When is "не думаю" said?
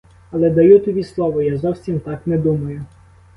2.27-2.85